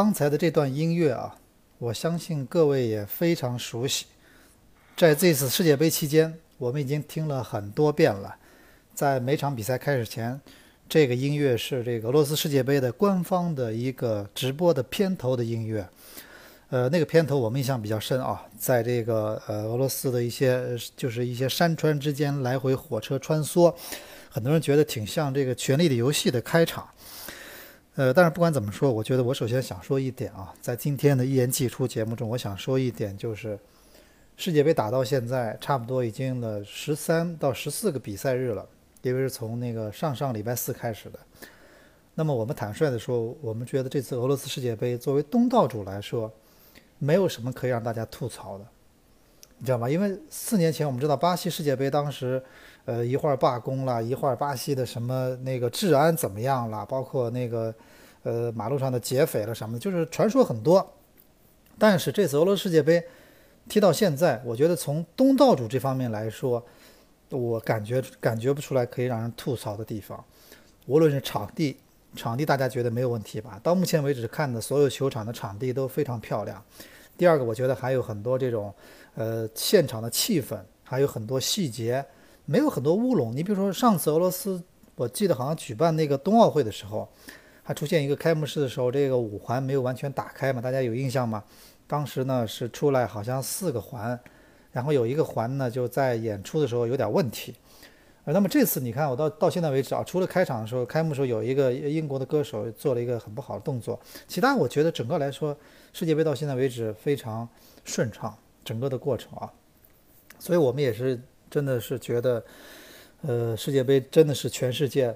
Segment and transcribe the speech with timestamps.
[0.00, 1.36] 刚才的这段音乐啊，
[1.76, 4.06] 我相信各位也非常熟悉。
[4.96, 8.34] 在这次世界杯期间，我们已经听了很多遍了。
[8.94, 10.40] 在每场比赛开始前，
[10.88, 15.86] 这个音乐是这个俄罗斯世界杯的官方的一个直播的片头的音乐。
[16.70, 20.64] 呃，那个片头我们印象比较深啊，在这个呃俄罗斯的一些
[20.96, 23.74] 就是一些山川之间来回火车穿梭，
[24.30, 26.88] 很多人觉得挺像这个《权力的游戏》的开场。
[28.00, 33.58] 呃，但是不管怎么说，我觉得我首先想说一点啊，在今天的一言既出节目中，我想说一点就是，
[34.38, 38.66] 世界杯打到现在差不多已经了十三到十四个比赛日了，
[39.02, 41.18] 因为是从那个上上礼拜四开始的。
[42.14, 46.32] 那么我们坦率的说，我们觉得这次俄罗斯世界杯作为东道主来说，
[46.98, 48.66] 没有什么可以让大家吐槽的，
[49.60, 49.88] 你知道吗？
[49.88, 52.42] 因为四年前我们知道巴西世界杯当时。
[52.86, 56.84] 呃，一会儿罢工了，一会儿巴西的什么那个治安怎么样了？
[56.86, 57.72] 包括那个，
[58.22, 60.94] 呃，马路上的劫匪了什么的，就是传说很多。
[61.78, 63.04] 但是这次俄罗斯世界杯
[63.68, 66.64] 踢到现在，我觉得从东道主这方面来说，
[67.28, 70.24] 我感觉感觉不出来可以让人吐槽的地方。
[70.86, 71.76] 无论是场地，
[72.16, 73.60] 场地大家觉得没有问题吧？
[73.62, 76.64] 到目前为止看的所有球场的场地都非常漂亮。
[77.20, 78.72] 第二个，我觉得还有很多这种，
[79.14, 82.02] 呃，现场的气氛，还有很多细节。
[82.46, 84.58] 没有很多乌龙，你比如说上次俄罗斯，
[84.94, 87.06] 我记得好像举办那个冬奥会的时候，
[87.62, 91.44] 还出现一个开幕式的时候，这个五环没有完全打开嘛，大家有印象吗？
[91.86, 94.18] 当时呢是出来好像四个环，
[94.72, 97.54] 然后有一个环呢就在演出的时候有点问题。
[98.24, 105.54] 呃，那么这次你看，我到到现在为止啊，除了开场的时候，开幕时候有一个英国的歌手做了一个很不好的动作，其他我觉得整个来说，
[105.92, 107.48] 世界杯到现在为止非常
[107.84, 109.52] 顺畅，整个的过程啊，
[110.38, 111.20] 所以我们也是。
[111.52, 112.44] 真的是觉得，
[113.22, 115.12] 呃，世界杯真的是全世界，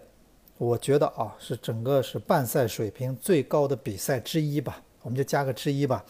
[0.59, 6.05] 我觉得啊，是整个是办赛水平最高的比赛之一吧，我们就加个之一吧。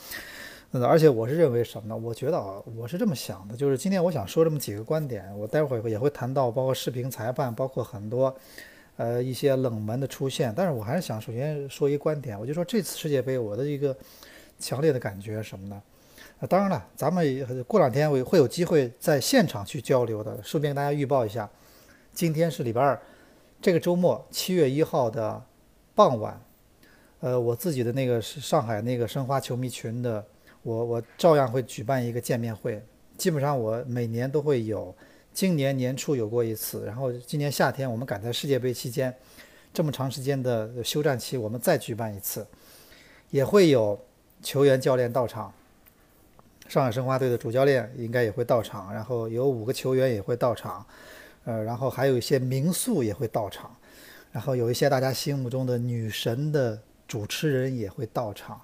[0.72, 1.94] 嗯，而且我是认为什么呢？
[1.94, 8.34] 我觉得啊，我是这么想的，就是今天我想说这么几个观点，我待会儿也会谈到，包括视频裁判，包括很多，
[8.96, 10.54] 呃，一些冷门的出现。
[10.56, 13.94] 但是我还是想首先说一观点，我就说这次世界杯我的一个
[14.64, 15.82] 强烈的感觉什么呢？
[16.40, 20.42] 啊，当然了，咱们过两天会会有机会在现场去交流的。
[20.42, 21.48] 顺便跟大家预报一下，
[22.14, 22.98] 今天是礼拜二，
[23.60, 25.42] 这个周末七月一号的
[25.94, 26.40] 傍晚，
[27.20, 30.24] 呃，我自己的那个是上海那个申花球迷群的，
[30.62, 32.82] 我我照样会举办一个见面会。
[33.18, 34.92] 基本上我每年都会有，
[35.32, 39.14] 今年年初有过一次，然后今年夏天我们赶在世界杯期间
[39.74, 42.44] 这么长时间的休战期，我们再举办一次，
[43.30, 43.98] 也会有
[44.44, 45.52] 球员教练到场。
[46.68, 50.84] 上海申花队的主教练应该也会到场，然后有五个球员也会到场，
[51.44, 53.74] 呃，然后还有一些民宿也会到场，
[54.32, 58.58] 然后有一些大家心目中的女神的主持人也会到场。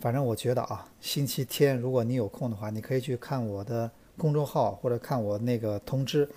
[0.00, 6.28] 反正我觉得啊，星期天如果你有空的话，你可以去看我的公众号或者看我那个通知，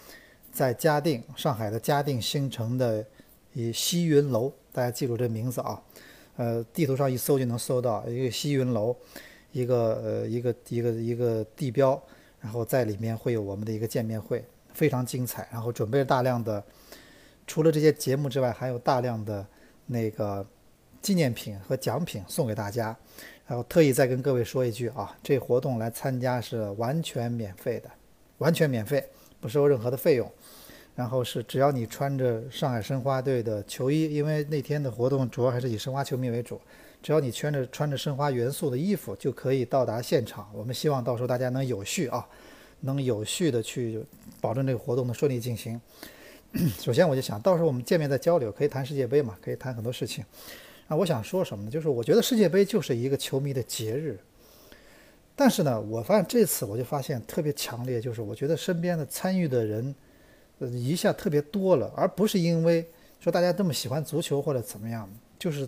[0.53, 3.05] 在嘉定，上海的嘉定新城的
[3.51, 5.81] 以西云楼，大家记住这名字啊，
[6.35, 8.95] 呃，地图上一搜就能搜到一个西云楼。
[9.55, 12.01] 一个呃一个一个一个地标，
[12.41, 15.47] 然后在里面会有我们的一个见面会，非常精彩。
[15.51, 16.63] 然后准备了大量的，
[17.45, 19.45] 除了这些节目之外，还有大量的
[19.85, 20.43] 那个
[21.03, 22.97] 纪念品和奖品送给大家。
[23.45, 27.91] 然后特意再跟各位说一句啊，这活动来参加是完全免费的，
[28.39, 29.07] 完全免费，
[29.39, 30.27] 不收任何的费用。
[30.95, 36.59] 然后是只要你穿着上海申花队的球衣，因为那天的活动主要还是以申花球迷为主。
[37.01, 40.49] 只要你穿着穿着申花元素的衣服，就可以到达现场。
[40.53, 42.25] 我们希望到时候大家能有序啊，
[42.81, 44.01] 能有序的去
[44.39, 45.81] 保证这个活动的顺利进行。
[46.79, 50.23] 首先，我就想到时候我们见面再交流，可以谈世界杯嘛，可以谈很多事情。
[50.87, 51.71] 啊，我想说什么呢？
[51.71, 54.17] 就是我觉得世界杯就是一个球迷的节日。
[55.35, 59.93] 但是呢，我发现这次我就发现特别强烈，就是我觉得身边的参与的人，
[60.59, 62.87] 一下特别多了，而不是因为
[63.19, 65.67] 说大家这么喜欢足球或者怎么样，就是。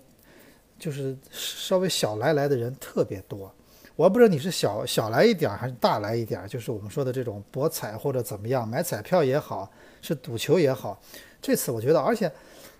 [0.77, 3.49] 就是稍微小来来的人特别多，
[3.95, 9.71] 我不知道你是小小来一点还是大来一点，就是我们说的这种博彩或者怎么样买彩票也好，
[10.01, 11.01] 是赌球也好，
[11.41, 12.29] 这次我觉得，而且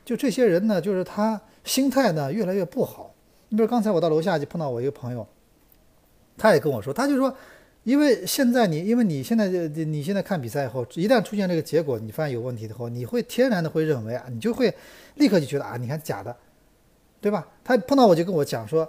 [0.04, 3.16] 就这些人呢，就是他心态呢越来越不好。
[3.48, 5.26] 你比如刚才我到楼下就碰到我一个朋友，
[6.38, 7.34] 他也跟我说，他就说，
[7.86, 14.76] 因为现在你因为你现在你现在看比赛以后，一旦出现这个结果，你发现有问题的话，你会天然的会认为啊，你就会
[15.16, 16.36] 立刻就觉得啊，你看假的。
[17.22, 17.48] 对吧？
[17.64, 18.88] 他碰到我就跟我讲说，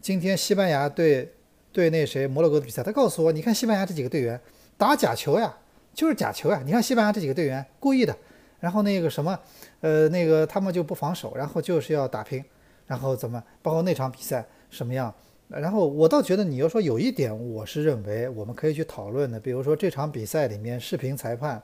[0.00, 1.30] 今天西班牙对
[1.72, 4.40] 对那谁摩洛哥的比赛，他告诉我，你看西班牙这几个队员
[4.78, 5.54] 打假球呀，
[5.92, 6.62] 就是假球呀。
[6.64, 8.16] 你看西班牙这几个队员故意的，
[8.60, 9.38] 然后那个什么，
[9.82, 12.42] 呃，那个他们就不防守，然后就是要打平，
[12.86, 13.42] 然后怎么？
[13.60, 15.14] 包括那场比赛，什么样？
[15.48, 21.62] 然后我倒觉得你要说有一点，我是认为我们可以去讨论的，比如说这场比赛里面视频裁判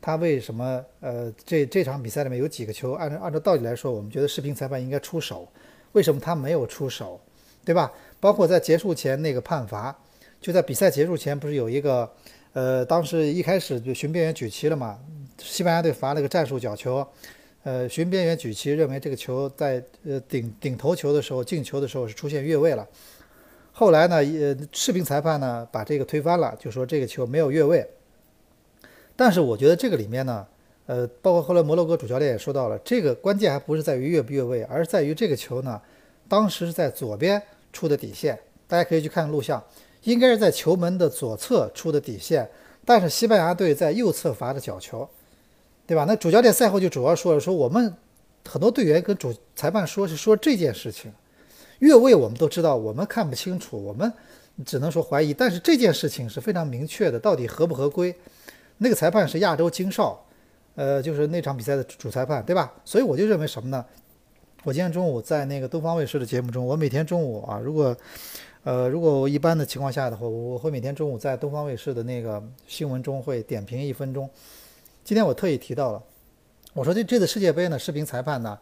[0.00, 5.46] 他为什么呃这这场比赛里面有几个球，按照按照道理来说，我们觉得视频裁判应该出手，
[5.92, 7.20] 为什么他没有出手，
[7.64, 7.92] 对吧？
[8.18, 9.96] 包括在结束前那个判罚，
[10.40, 12.10] 就在比赛结束前不是有一个
[12.54, 14.98] 呃当时一开始就巡边员举旗了嘛，
[15.38, 17.06] 西班牙队罚了个战术角球。
[17.64, 22.86] 呃，巡边员举旗认为这个球在呃顶顶头球的时候进球的时候是出现越位了。
[23.70, 27.88] 后来呢，呃，视频裁判呢把这个推翻了，就说这个球没有越位。
[29.14, 30.46] 但是我觉得这个里面呢，
[30.86, 35.80] 呃，包括后来摩洛哥主教练也说到了，这个关键还不是在于越不越位，而是在于这个球呢，
[36.28, 37.40] 当时是在左边
[37.72, 38.36] 出的底线，
[38.66, 39.62] 大家可以去看录像，
[40.02, 42.50] 应该是在球门的左侧出的底线，
[42.84, 45.08] 但是西班牙队在右侧罚的角球。
[45.86, 46.04] 对吧？
[46.06, 47.94] 那主教练赛后就主要说了，说我们
[48.48, 51.12] 很多队员跟主裁判说是说这件事情，
[51.80, 54.12] 越位我们都知道，我们看不清楚，我们
[54.64, 55.34] 只能说怀疑。
[55.34, 58.14] 但是这件事情是非常明确的，到底合不合规？
[58.78, 60.24] 那个裁判是亚洲金少，
[60.74, 62.72] 呃，就是那场比赛的主裁判，对吧？
[62.84, 63.84] 所以我就认为什么呢？
[64.64, 67.96] 我今天中午在那个东方卫视的节目中，我每天中午啊，如果
[68.64, 74.30] 呃如果我一般的情况下的话，我会每天中午在东方卫视的那个新闻中会点评一分钟。
[75.04, 76.00] 今天我特意提到了，
[76.74, 78.56] 我说这这次世界杯呢，视频裁判呢，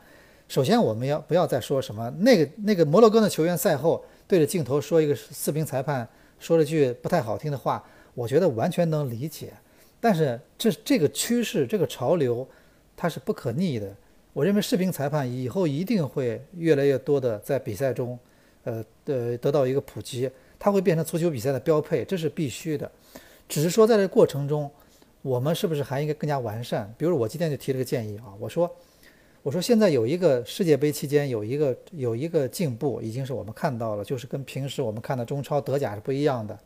[0.48, 2.10] 首先我们要不要再说什么？
[2.20, 6.08] 那个那个摩洛哥的球员赛后对着镜头说一个视频裁判
[6.38, 7.84] 说了句不太好听的话，
[8.14, 9.52] 我觉得完全能理解。
[10.00, 12.48] 但是这这个趋势这个潮流
[12.96, 13.94] 它是不可逆的。
[14.32, 18.18] 我认为视频裁判以后一定会越来越多的在比赛中，
[18.64, 22.90] 呃呃得到一个普及，它会变成足球比赛的标配，这是必须的。
[23.46, 24.70] 只是说在这过程中。
[25.22, 26.92] 我们是不是还应该更加完善？
[26.96, 28.70] 比如我今天就提了个建议啊，我说，
[29.42, 36.58] 我说现在有一个世界杯期间有一个有一个进步，已经是我们看到了，就是跟平时我们看的中超、德甲是不一样的。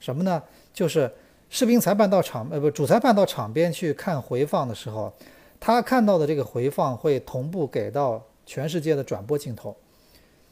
[0.00, 0.42] 什么呢？
[0.74, 1.08] 就是
[1.48, 5.12] 视频裁判到场呃不主裁判到场边去看回放的时候，
[5.60, 9.76] 他看到的这个回放会同步给到全世界的转播镜头，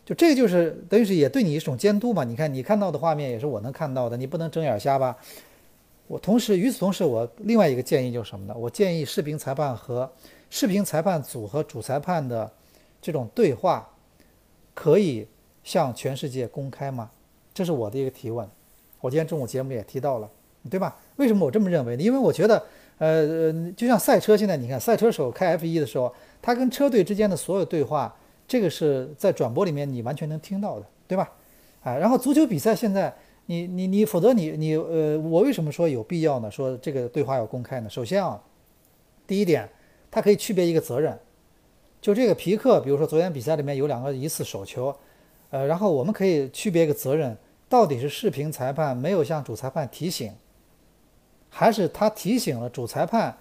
[0.04, 2.22] 就这个就是等于是也对你一种监督嘛。
[2.22, 5.16] 你看你看到的画面也是我能看到的，你不能睁眼瞎吧？
[6.10, 8.54] 我同时，与此同时，我另外一个建议就是什么呢？
[8.58, 10.10] 我建议视频裁判和
[10.50, 12.50] 视频裁判组和主裁判的
[13.00, 13.88] 这种对话，
[14.74, 15.24] 可以
[15.62, 17.08] 向全世界公开吗？
[17.54, 18.44] 这是我的一个提问。
[19.00, 20.28] 我今天中午节目也提到了，
[20.68, 20.96] 对吧？
[21.14, 22.02] 为什么我这么认为呢？
[22.02, 22.60] 因为我觉得，
[22.98, 28.12] 呃，就像赛车，现在你看赛车手开 F1 的时候，他跟车队之间的所有对话，
[28.48, 31.30] 这个是在转播里面你完全能听到的，对吧？
[31.84, 33.14] 啊，然后足球比赛现在。
[33.50, 36.48] 你你你，否则你你呃，我为什么说有必要呢？
[36.48, 37.90] 说这个对话要公开呢？
[37.90, 38.40] 首先啊，
[39.26, 39.68] 第一点，
[40.08, 41.18] 它可以区别一个责任。
[42.00, 44.94] 就这个皮克，比如说昨天比赛里面有两个疑似手球，
[45.50, 47.36] 呃，然后我们可以区别一个责任，
[47.68, 50.32] 到底是视频裁判没有向主裁判提醒，
[51.48, 53.36] 还是他提醒了主裁判，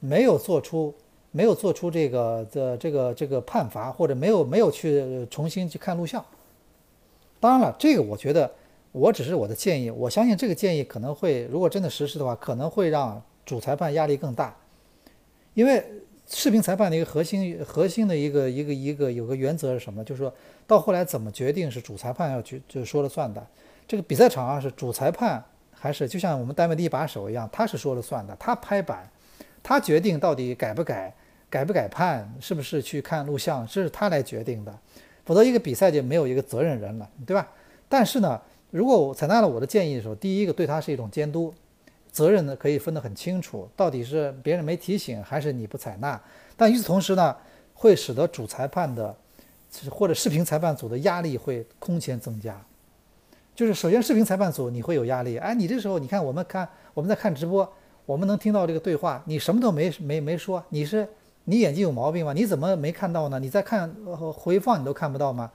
[0.00, 0.92] 没有做出
[1.30, 6.24] 没有做出这个的这个这个判罚，或者没有没有去重新去看录像。
[7.38, 8.50] 当然了，这个我觉得。
[8.94, 14.56] 我只是我的建议，我相信这个建议可能会，如果真的实施的话，可能会让主裁判压力更大，
[15.54, 15.84] 因为
[16.28, 20.04] 视频裁判的一个核心核心的一个一个一个有个原则是什么？
[20.04, 20.32] 就是说
[20.64, 23.44] 到后来怎么决定是主裁判要决就说了算的。
[23.88, 29.10] 这个比赛场上是主裁判还是就像我们单位的一把手一样，他是说了算的，他拍板，
[29.60, 31.12] 他决定到底改不改，
[31.50, 34.72] 改不改判，是不是去看录像，这是他来决定的，
[35.24, 37.50] 否则一个比赛就没有一个责任人了，对吧？
[37.88, 38.40] 但是呢。
[38.74, 41.54] 如果我采纳了我的建议的时候，第一个对他是一种监督，
[42.10, 46.20] 责任呢可以分得很清楚，到底是别人没提醒还是你不采纳。
[46.56, 47.36] 但与此同时呢，
[47.72, 49.14] 会使得主裁判的
[49.88, 52.60] 或者视频裁判组的压力会空前增加。
[53.54, 57.72] 就是首先视频裁判组你会有压力，哎，你这时候你看我们看我们在看直播，
[58.04, 61.06] 我们能听到这个对话，你什么都没没没说，你是
[61.44, 62.32] 你眼睛有毛病吗？
[62.32, 63.38] 你怎么没看到呢？
[63.38, 63.88] 你在看
[64.34, 65.52] 回放你都看不到吗？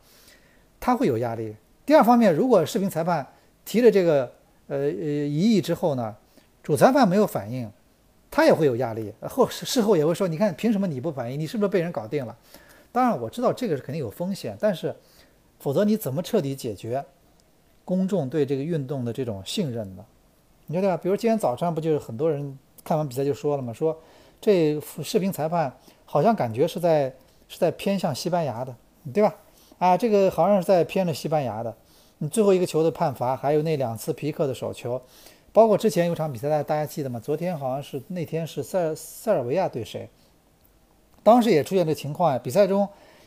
[0.80, 1.58] 他会有压力。
[1.90, 3.26] 第二方面，如果视频裁判
[3.66, 4.32] 提了这个
[4.68, 6.16] 呃呃疑议之后呢，
[6.62, 7.68] 主裁判没有反应，
[8.30, 11.40] 他也会有压力，后事后也会说，你看凭什么你不反应？
[11.40, 12.38] 你是不是被人搞定了？
[12.92, 14.96] 当然我知道这个是肯定有风险，但是
[15.58, 17.04] 否则你怎么彻底解决
[17.84, 20.06] 公众对这个运动的这种信任呢？
[20.68, 23.74] 你觉得比如今天早上不就是很多人看完比赛就说了吗？
[23.74, 24.00] 说
[24.40, 27.12] 这视频裁判好像感觉是在
[27.48, 28.76] 是在偏向西班牙的，
[29.12, 29.36] 对吧？
[29.80, 31.76] 啊，这个好像是在偏了西班牙的。
[32.22, 35.02] 你最后一个球的判罚，还有那两次皮克的手球，
[35.54, 37.18] 包括之前有场比赛，大家大家记得吗？
[37.18, 40.10] 昨天好像是那天是塞尔塞尔维亚对谁？
[41.24, 42.38] 当时也出现这情况呀。
[42.38, 42.86] 比赛中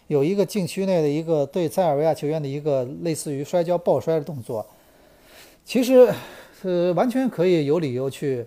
[0.08, 4.66] 有一个禁区内的一个对塞尔维亚球员的一个类似于摔跤抱摔的动作，
[5.64, 6.12] 其实
[6.60, 8.46] 是完全可以有理由去，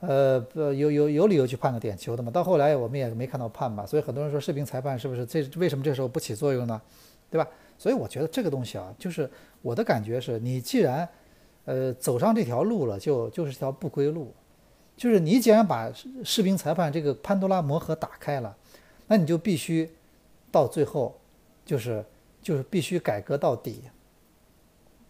[0.00, 2.32] 呃，有有有理由去判个点球的嘛。
[2.32, 6.82] 到后来我们也没看到判嘛，所以很多人说视频裁判是不是这为什么这时候不起作用呢？
[7.30, 7.48] 对吧？
[7.76, 9.28] 所以我觉得这个东西啊，就是
[9.66, 11.08] 我的感觉是你既然
[11.64, 14.32] 呃走上这条路了，就就是条不归路，
[14.96, 15.92] 就是你既然把
[16.24, 18.56] 视频裁判这个潘多拉魔盒打开了，
[19.08, 19.90] 那你就必须。
[20.48, 21.14] 到最后，
[21.66, 22.02] 就是
[22.40, 23.82] 就是必须改革到底，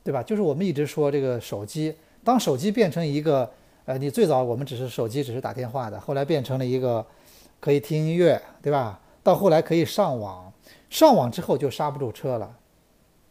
[0.03, 0.21] 对吧？
[0.21, 1.95] 就是我们一直说这个手机，
[2.25, 3.49] 当手机变成一个，
[3.85, 7.05] 呃，你最早我们只是手机只是打电话的，后来变成了一个
[7.61, 8.99] 可以听音乐，对吧？
[9.23, 10.53] 到后来可以上网，
[10.91, 12.57] 上网之后就刹不住车了，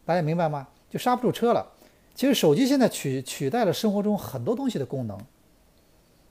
[0.06, 0.66] 大家明白吗？
[0.96, 1.66] 刹不住车了。
[2.14, 5.18] 其实手机现在取取代了生活中很多东西的功能。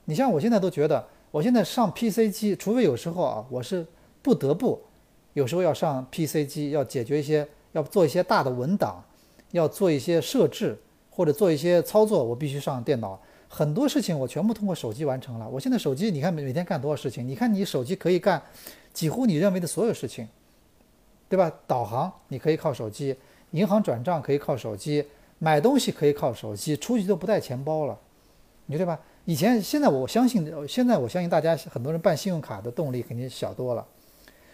[0.06, 3.86] 你像我现在都觉得，我现在上 PC 机，除非有时候啊，我是
[4.22, 4.82] 不得不。
[5.34, 9.04] 有时候要上 PC 机，要解决一些，要做一些大的文档，
[9.52, 10.78] 要做一些设置
[11.10, 13.20] 或者做一些操作，我必须上电脑。
[13.48, 15.48] 很多事情我全部通过手机完成了。
[15.48, 17.28] 我现在手机，你看每每天干多少事情？
[17.28, 18.42] 你看你手机可以干
[18.94, 20.28] 几乎你认为的所有事情，
[21.30, 21.52] 对吧？
[21.68, 23.16] 导航你可以靠手机，
[23.56, 25.06] 银行转账可以靠手机，
[25.40, 27.98] 买东西可以靠手机，出去都不带钱包了，
[28.66, 29.00] 你对吧？
[29.24, 33.86] 以前现在我相信，现在我相信大家很多人办信用卡的动力肯定小多了。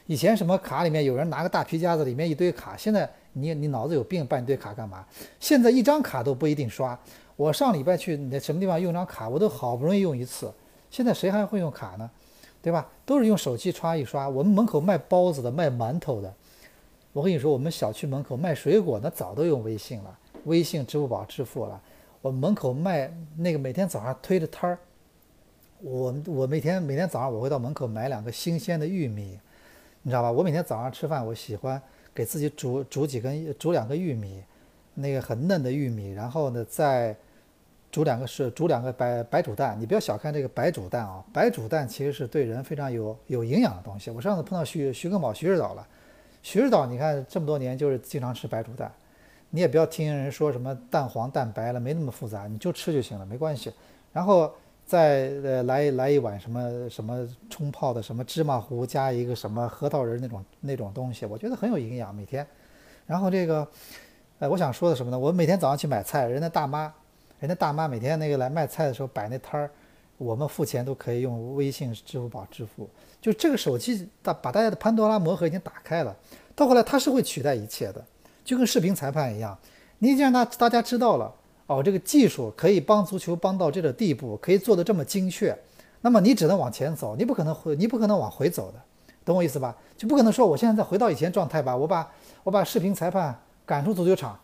[0.05, 2.77] 以前什么卡里面有人拿个大皮夹子，里面一堆卡。
[2.77, 5.03] 现在你你脑子有病，办一堆卡干嘛？
[5.39, 6.97] 现在一张卡都不一定刷。
[7.35, 10.53] 我上礼拜去那什么地方用张卡，我都好不容易用一次。
[10.91, 12.07] 现在谁还会用卡呢？
[12.61, 12.87] 对吧？
[13.03, 14.29] 都是用手机刷一刷。
[14.29, 16.31] 我们门口卖包子的、卖馒头的，
[17.13, 21.81] 我跟你说，我们小区门口卖水果的早都用微信了，微信、支付宝支付了。
[22.21, 24.77] 我门口卖那个每天早上推的摊儿，
[25.81, 29.39] 我我每天每天早上我会到门口买两个新鲜的玉米。
[30.03, 30.31] 你知道吧？
[30.31, 31.81] 我每天早上吃饭，我喜欢
[32.13, 34.41] 给自己煮煮几根煮两个玉米，
[34.93, 37.15] 那个很嫩的玉米，然后呢再
[37.91, 39.75] 煮两个是煮两个白白煮蛋。
[39.79, 44.09] 你不要小看这个白煮蛋啊，白煮蛋其实是对人非常有有营养的东西。
[44.09, 45.87] 我上次碰到徐徐根宝徐指导了，
[46.41, 48.91] 徐指导你看这么多年就是经常吃白煮蛋，
[49.49, 53.73] 你也不要听人说什么蛋黄蛋白了，没那么复杂，你就吃就行了，没关系。
[54.13, 54.51] 然后。
[54.83, 62.13] 再呃来来一碗什么什么冲泡的什么芝麻糊加一个什么核桃仁那种那种东西，我觉得很有营养。
[62.13, 62.45] 每天，
[63.05, 63.65] 然后这个，
[64.39, 65.17] 呃，我想说的什么呢？
[65.17, 66.93] 我每天早上去买菜，人家大妈，
[67.39, 69.71] 人家大妈每天那个来卖菜的时候摆那摊儿，
[70.21, 72.87] 我们付钱都可以用微信、支付宝支付。
[73.19, 76.15] 就这个手机大把大家的潘多拉魔盒已经打开了，
[76.55, 78.05] 到后来它是会取代一切的，
[78.45, 79.57] 就跟视频裁判一样，
[79.97, 81.33] 你已经让大大家知道了。
[81.65, 85.57] 哦，这个技术可以帮足球帮到这个地步，可以做得这么精确，
[86.01, 88.81] 那么你只能往前走，你不可能回，你不可能往回走的，
[89.23, 89.75] 懂我意思吧？
[89.97, 92.11] 就不可能说我现在再回到以前状态吧，我把
[92.43, 94.37] 我把视频裁判赶出足球场，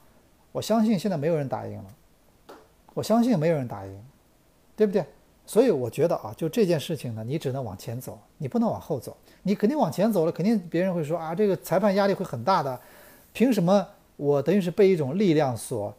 [0.52, 2.56] 我相信现在没有人打赢了，
[2.94, 4.04] 我相信没有人打赢，
[4.76, 5.06] 对不对？
[5.48, 12.80] 所以我觉得啊，就这件事情呢，你只能往前走，你不能往后走，你肯定往前走了，肯定别人会说啊，这个裁判压力会很大的，
[13.34, 13.88] 凭什么
[14.18, 15.92] 我等于是被一种力量所。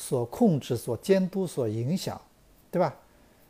[0.00, 2.20] 所控制、所监督、所影响，
[2.70, 2.94] 对吧？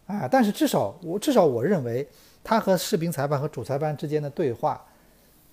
[0.07, 2.09] 啊，但是至少我至少我认为，
[2.43, 4.83] 他和视频裁判和主裁判之间的对话，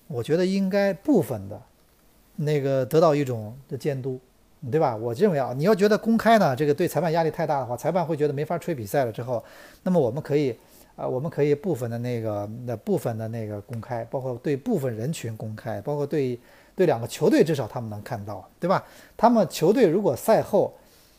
[0.07, 1.61] 我觉得应该部分的，
[2.37, 4.17] 那个得到一种的监督，
[4.71, 4.95] 对吧？
[4.95, 9.43] 我认为啊，你要觉得公开呢，这个对裁判压力太大的话，裁判会觉得没法吹比赛了之后，
[9.83, 10.55] 那么我们可以
[10.95, 16.39] 啊，我们可以部分的那个那部分的那个公开，包括对部分人群公开，包括对
[16.75, 18.83] 对两个球队至少他们能看到，对吧？
[19.15, 20.73] 他们球队如果赛后。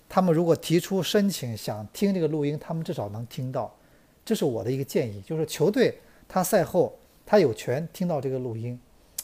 [0.08, 3.74] 他们如果提出申请想听这个录音，他们至少能听到，
[4.24, 5.98] 这是我的一个建议，就是球队
[6.28, 8.78] 他赛后他有权听到这个录音，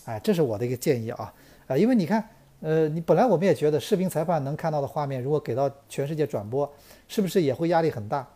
[0.07, 1.33] 哎，这是我的一个建议啊，
[1.69, 2.29] 啊，因为你看，
[2.63, 6.73] 呃，你本来我们也觉得视频裁判能看到的画面，如果给到全世界转播，
[7.09, 8.27] 是不是也会压力很大？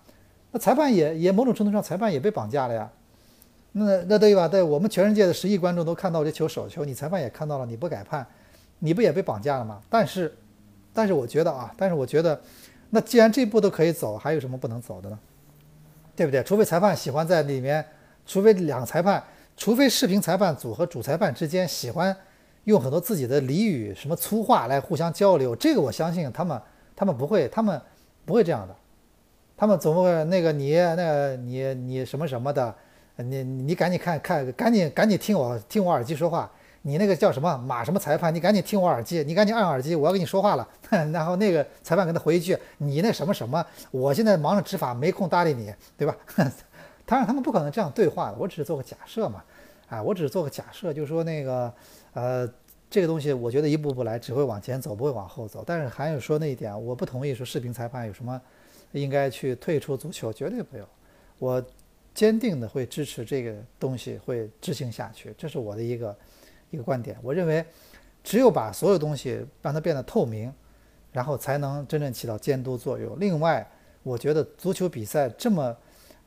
[0.50, 2.90] 那裁判也也某种程度上，裁判也被绑架了呀，
[3.73, 4.47] 那那对吧？
[4.47, 8.26] 对我们全世界的十亿观众都看到这球手球，你裁判也看到了，你不改判，
[8.80, 9.80] 你不也被绑架了吗？
[9.88, 10.37] 但是。
[10.99, 12.40] 但是我觉得啊，但是我觉得，
[12.88, 15.18] 那既然这步都可以走，还有什么不能走的呢？
[16.16, 16.42] 对不对？
[16.42, 17.85] 除非裁判喜欢在里面，
[18.25, 19.23] 除非两个裁判，
[19.59, 22.16] 除非视频裁判组和主裁判之间喜欢
[22.66, 26.61] 用很多自己的俚语、什么粗话来互相交流，这个我相信他们，
[26.94, 27.80] 他们不会，他们
[28.25, 28.76] 不会这样的，
[29.56, 32.75] 他们总会那个你那个你你什么什么的，
[33.16, 36.50] 你你赶紧看看，赶紧赶紧听我听我耳机说话。
[36.82, 38.32] 你那个叫什么马什么裁判？
[38.32, 40.68] 你赶紧听我耳机，你赶紧按耳机，我要跟你说话了。
[41.12, 46.16] 然后那个裁判跟他回一句：“你那什么什么，我现在忙着执法，没空搭理你，对吧？”
[47.04, 49.42] 当然他们不可能这样对话的，我只是做个假设嘛。
[49.88, 51.73] 啊，我只是做个假设，就是说那个
[52.16, 52.50] 呃，
[52.88, 55.62] 这个东西我觉得一步步来，只会往前走，不会往后走。
[55.66, 58.40] 但是还有说那一点，我不同意说视频裁判有什么
[58.92, 60.88] 应该去退出足球，绝对没有。
[61.38, 61.62] 我
[62.14, 66.16] 坚定的会支持这个东西会执行下去，这是我的一个
[66.70, 67.18] 一个观点。
[67.23, 67.62] 我认为，
[68.25, 70.50] 只有把所有东西让它变得透明，
[71.12, 73.20] 然后才能真正起到监督作用。
[73.20, 73.68] 另外，
[74.02, 75.76] 我觉得足球比赛这么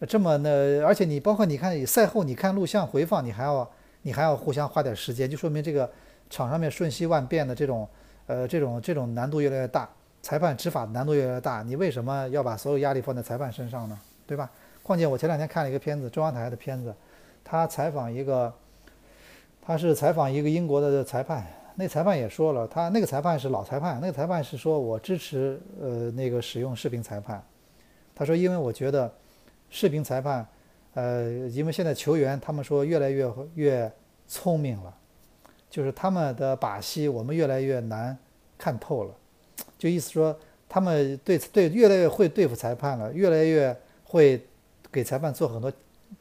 [0.08, 3.68] 这么呢，而且你包括你看赛后你看录像回放，你还要
[4.02, 5.90] 你还要互相花点时间，就说明这个。
[6.32, 7.90] 场上面瞬息万变的这种，
[8.28, 9.90] 呃，这种这种难度越来越大，
[10.22, 14.00] 裁判执法难度越来越大，你为什么要把所有压力放在裁判身上呢？
[14.28, 14.48] 对吧？
[14.84, 16.94] 况且我前两天看了一个片子，中央台的片子，
[17.44, 18.54] 他采访一个，
[19.60, 27.44] 他是采访一个英国的裁判，那裁判也说了，他那个裁判是老裁判，那个裁判是说我支持呃那个使用视频裁判，
[28.14, 29.12] 他说因为我觉得
[29.72, 30.48] 视频裁判，
[30.94, 33.92] 呃，因为现在球员他们说越来越越
[34.28, 34.96] 聪明了。
[35.70, 38.18] 就是他们的把戏，我们越来越难
[38.58, 39.14] 看透了。
[39.78, 40.36] 就意思说，
[40.68, 44.44] 他们对对越来越会对付裁判了，越来越会
[44.92, 45.72] 给裁判做很多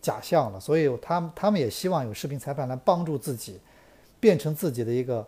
[0.03, 0.61] 假象了。
[0.61, 3.59] 所以，他们他们也希望有视频裁判来帮助自己，
[4.21, 5.27] 变成自己的一个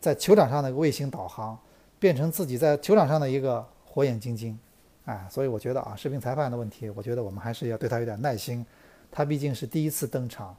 [0.00, 1.58] 在球场上的一个卫星导航，
[1.98, 4.56] 变成自己在球场上的一个火眼金睛。
[5.06, 8.64] 哎，所以我觉得啊，视频裁判的问题，我觉得我们还是要对他有点耐心。
[9.10, 10.54] 他毕竟是第一次登场。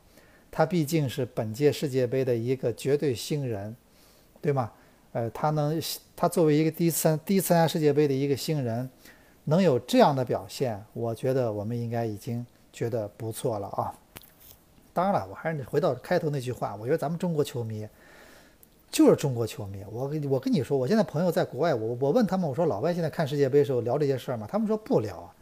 [0.49, 3.75] 他毕竟是本届世界杯的一个绝对新人，
[4.41, 4.71] 对吗？
[5.12, 5.79] 呃，他能，
[6.15, 8.89] 他作为一个第一次第一次参加世界杯的一个新人，
[9.43, 13.93] 能有这样的表现，我觉得我们应该已经觉得不错了啊。
[14.93, 17.88] 当然了，我还是回到开头那句话，我觉得咱们中国球迷
[18.89, 19.84] 就是中国球迷。
[19.91, 24.47] 我跟我跟你说，我现在朋友在国外，我我问他们，我说老外现在看世界杯的时候聊这些事儿吗？
[24.50, 25.34] 他们说不聊啊，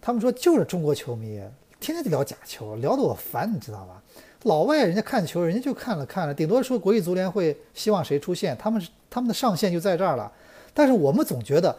[0.00, 1.40] 他们说就是中国球迷。
[1.78, 4.02] 天天就聊假球，聊得我烦，你知道吧？
[4.44, 10.32] 老外人家看球，人家就看了看了，顶多说国际足联会希望谁出现，他们他们的上限就在这儿了。
[10.72, 11.76] 但是我们总觉得，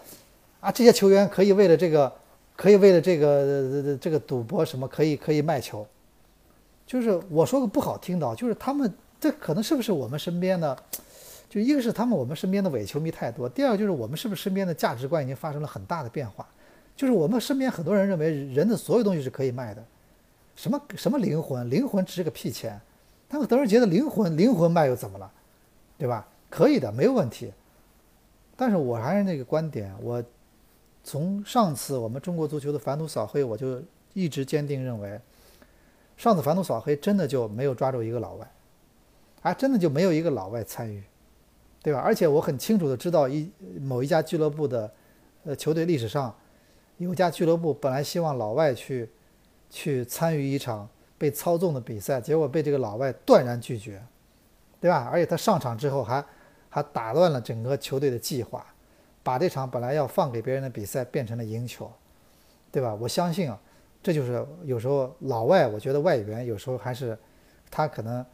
[0.60, 2.14] 啊，这些球员可以为了这个，
[2.56, 5.86] 可以为了这个这个赌博什么，可以可以卖球。
[6.86, 10.78] 就是我说个不好听的，就是他们这可能是不是我们身边的，
[11.50, 16.48] 就一个是他们我们身边的伪球迷太多，第二个就是我们是不是身边的价值观已经发生了很大的变化。
[16.96, 19.84] 就是我们身边很多人认为人的所有东西是可以卖的，
[20.56, 22.80] 什么什么灵魂，灵魂值个屁钱，
[23.30, 25.32] 他们都是觉得灵魂灵魂卖又怎么了，
[25.98, 26.28] 对吧？
[26.50, 27.54] 可以的，没有问题。
[28.56, 30.24] 但是我还是那个观点，我
[31.04, 33.80] 从上次我们中国足球的反赌扫黑，我就
[34.14, 35.20] 一直坚定认为，
[36.18, 38.52] 上次反赌扫黑真的就没有抓住一个老外，
[39.48, 41.04] 啊，真的就没有一个老外参与，
[41.82, 42.00] 对吧？
[42.00, 44.92] 而且我很清楚的知道一某一家俱乐部的
[45.46, 46.34] 呃球队历史上。
[47.00, 49.08] 有家俱乐部本来希望老外去，
[49.70, 54.02] 去参与一场被操纵的比赛，结果被这个老外断然拒绝，
[54.82, 55.08] 对吧？
[55.12, 56.26] 而且他上场之后还
[56.72, 58.66] 还打乱了整个球队的计划，
[59.22, 61.88] 把这场本来要放给别人的比赛变成了赢球，
[62.72, 62.96] 对吧？
[62.96, 63.62] 我相信啊，
[64.02, 67.16] 这就是有时候老外，我觉得外援有时候还是
[67.70, 68.26] 他可能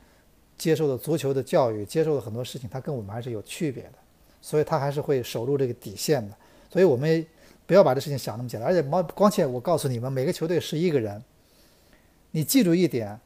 [0.58, 3.94] 接受的足球的教育，接受的很多事情，他跟我们还是有区别的，
[4.42, 6.36] 所以他还是会守住这个底线的，
[6.72, 7.26] 所以我们。
[7.66, 11.24] 不要把这事情想那么简单，而且毛光且我告诉你们，每个球队十一个人，
[12.32, 13.18] 你记住一点，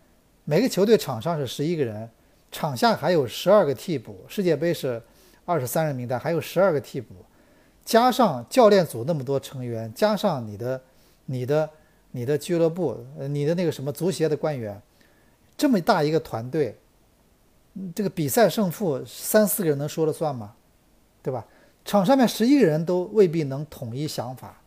[0.45, 2.07] 每个球队场上是十一个人，
[2.51, 4.23] 场下还有十二个替补。
[4.27, 5.01] 世界杯是
[5.43, 7.15] 二十三人名单，还有十二个替补，
[7.83, 10.79] 加上教练组那么多成员，加上你的、
[11.25, 11.67] 你的、
[12.11, 14.79] 你的俱乐部、你的那个什么足协的官员，
[15.57, 16.77] 这么大一个团队，
[17.93, 20.53] 这个比赛胜负三四个人能说了算吗？
[21.21, 21.45] 对吧？
[21.83, 24.61] 场上面十一个人都未必能统一想法，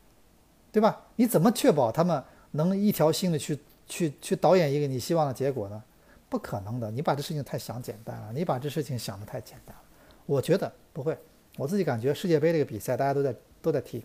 [0.73, 1.03] 对吧？
[1.17, 5.83] 你怎么确保他们能一条心的去去去导演一个你希望的结果呢？
[6.29, 9.83] 不可能的，你把这事情太想简单了，你把这事情想的太简单了。
[10.27, 11.19] 我觉得不会，
[11.57, 14.05] 我自己感觉世界杯这个比赛大家都在都在踢，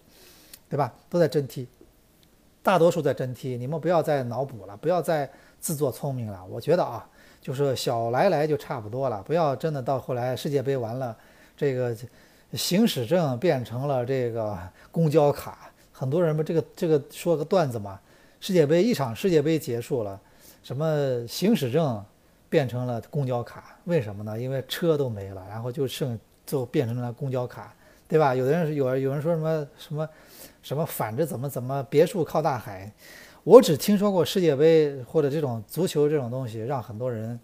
[0.67, 0.93] 对吧？
[1.09, 1.67] 都在真踢，
[2.63, 3.57] 大多数在真踢。
[3.57, 6.43] 你们不要再脑补了，不要再自作聪明了。
[6.45, 7.07] 我觉得啊，
[7.45, 11.15] 就是小来来就差不多了，不要真的到后来世界杯完了
[11.55, 11.95] 这个。
[12.53, 14.57] 行驶证变成了这个
[14.89, 17.99] 公交卡，很多人们这个这个说个段子嘛，
[18.39, 20.17] 世界杯一场世界杯结束了，
[20.63, 22.01] 什么行驶证
[22.47, 23.77] 变成了公交卡？
[23.85, 24.39] 为什么呢？
[24.39, 27.73] 因为车都没了，然后就剩就变成了公交卡，
[28.07, 28.33] 对吧？
[28.33, 30.09] 有的人有有人说什么什么
[30.63, 32.89] 什么反着怎么怎么别墅靠大海，
[33.45, 37.39] 我只听说过世界杯或者这种足球这种东西让很多人。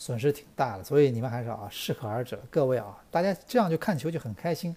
[0.00, 2.38] 损失挺大的，所以你们还是啊适可而止。
[2.50, 4.72] 各位啊，大家这样就看球就很开心，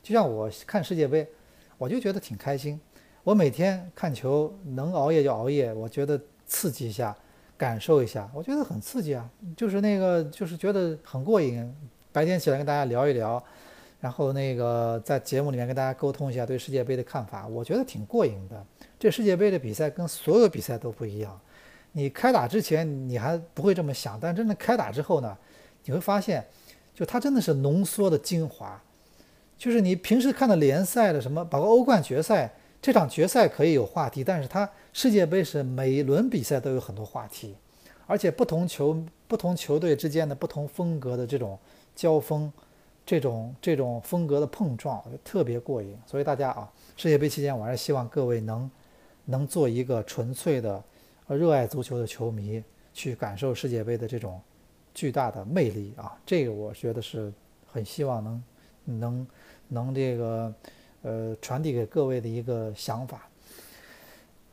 [0.00, 1.26] 就像我看世界杯，
[1.76, 2.80] 我就觉得挺开心。
[3.24, 7.12] 我每天看球能熬夜就熬夜，我觉得刺激一下，
[7.58, 9.28] 感受一下，我觉得很刺激啊。
[9.56, 11.68] 就是那个就是觉得很过瘾，
[12.12, 13.42] 白天起来跟大家聊一聊，
[13.98, 18.64] 然后那个在节目里面跟大家沟通一下对世界杯的看法，我觉得挺过瘾的。
[19.00, 21.40] 这世界杯的比赛跟所有比赛都不一样，
[21.92, 25.34] 你开打之前你还不会这么想，但真的开打之后呢，
[25.86, 26.46] 你会发现，
[26.94, 28.78] 就它真的是浓缩的精华。
[29.56, 37.56] 就是你平时看的联赛的什么，包括欧冠决赛，这场决赛可以有话题，但是它世界杯是每一轮比赛都有很多话题，
[38.06, 41.58] 而且不同球不同球队之间的不同风格的这种
[41.96, 42.52] 交锋，
[43.06, 45.96] 这种这种风格的碰撞特别过瘾。
[46.06, 48.70] 所以大家啊，世界杯期间我还是希望各位能
[49.24, 50.82] 能做一个纯粹的
[51.28, 54.40] 热爱足球的球迷，去感受世界杯的这种
[54.94, 56.18] 巨大的魅力啊！
[56.24, 57.32] 这个我觉得是
[57.66, 58.42] 很希望能
[58.84, 59.26] 能。
[59.72, 60.52] 能这个，
[61.02, 63.28] 呃，传递给各位的一个想法。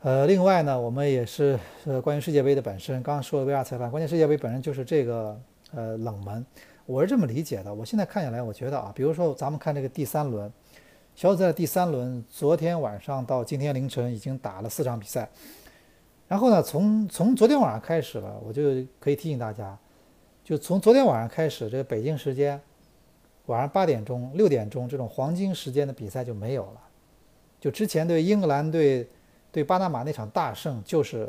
[0.02, 5.36] 呃，另外呢，我们也是呃，关于世界杯的本身，刚刚说了 VR 裁判，关键世界杯本身就是这个
[5.74, 6.46] 呃冷门，
[6.86, 7.74] 我是这么理解的。
[7.74, 10.48] 我现在看下来，我觉得啊，比如说咱们看这个第三轮，
[11.18, 15.28] 小组赛第三轮，昨天晚上到今天凌晨已经打了四场比赛，
[16.28, 18.62] 然后呢，从从昨天晚上开始了，我就
[19.00, 19.76] 可以提醒大家，
[20.44, 22.60] 就从昨天晚上开始，这个北京时间。
[23.46, 26.80] 晚上八点钟、六点钟这种黄金时间的比赛就没有了。
[27.60, 29.04] 就之前对英格兰队、
[29.50, 31.28] 对巴拿马那场大胜，就是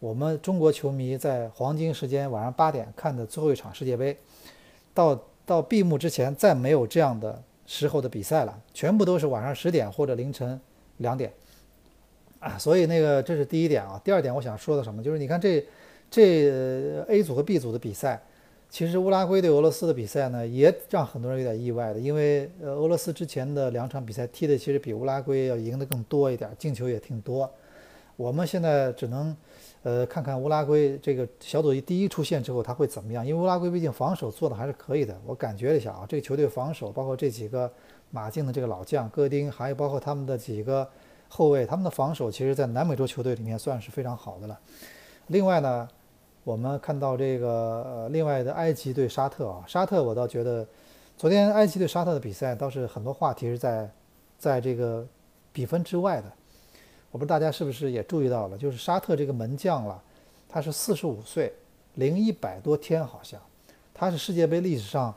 [0.00, 4.14] 我们中国球迷在黄金时间晚上八点看的最后一场世界杯。
[4.92, 7.42] 到到闭幕之前，再没有这样的
[7.72, 10.60] 时候的比赛了，全部都是晚上十点或者凌晨
[10.96, 11.32] 两点。
[12.40, 14.00] 啊，所以那个这是第一点啊。
[14.04, 15.64] 第二点我想说的什么，就是你看这
[16.10, 18.20] 这 A 组和 B 组的比赛。
[18.68, 27.48] 其实乌拉圭对俄罗斯的比赛呢，也让很多人有点意外的，因为呃，俄罗斯之前的两场比赛踢的其实比乌拉圭要赢得更多一点，进球也挺多。
[28.16, 29.36] 我们现在只能
[29.82, 35.16] 呃看看乌拉圭这个小组第一出线之后他会怎么样，因为乌拉圭毕竟防守做的还是可以的。
[35.26, 37.70] 我感觉了一下啊，这个球队防守，包括这几个
[38.10, 40.88] 马竞的这个老将戈丁，还有包括他们的几个
[41.28, 44.58] 后卫，他们的防守其实在南美洲球队里面算是非常好的了。
[45.28, 45.88] 另外呢。
[46.42, 47.48] 我们看到这个
[47.84, 50.66] 呃，另外的埃及对沙特啊，沙特我倒觉得，
[51.14, 53.88] 昨天埃及对沙特的比赛倒是很多话题是在，
[54.38, 55.06] 在这个
[55.52, 56.32] 比分之外的。
[57.10, 60.00] 我不知道大家是不是也注意到了，就是沙特这个门将了，
[60.48, 61.52] 他是四十五岁
[61.94, 63.40] 零一百多天好像，
[63.92, 65.14] 他是世界杯历史上，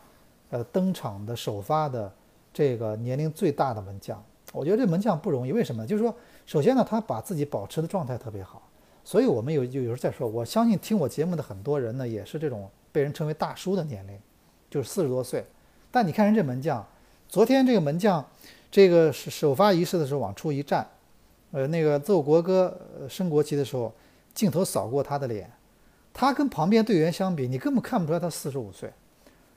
[0.50, 2.12] 呃登场的首发的
[2.52, 4.24] 这个年龄最大的门将。
[4.52, 5.86] 我觉得这门将不容易，为什么？
[5.86, 8.62] 就是说，首先呢，他把自己保持的状态特别好。
[9.04, 14.18] 所以，我们有就有时候在说，我相信听我节目的很多人呢，也是这种被人称为大叔的年龄，
[14.70, 15.46] 就是四十多岁。
[15.92, 16.86] 但你看人这门将，
[17.28, 18.24] 昨天这个门将，
[18.72, 20.88] 这个首首发仪式的时候往出一站，
[21.54, 23.94] 呃，那个奏国歌、升国旗的时候，
[24.34, 25.50] 镜头扫过他的脸，
[26.14, 28.92] 他跟旁边队员相比，你根本看不出来他四十五岁。